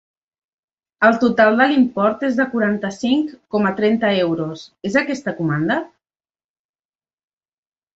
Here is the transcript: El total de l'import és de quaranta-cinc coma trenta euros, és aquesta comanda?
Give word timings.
El 1.09 1.19
total 1.23 1.59
de 1.59 1.67
l'import 1.73 2.25
és 2.31 2.41
de 2.41 2.47
quaranta-cinc 2.55 3.37
coma 3.57 3.75
trenta 3.83 4.13
euros, 4.25 4.67
és 4.93 5.01
aquesta 5.07 5.39
comanda? 5.45 5.83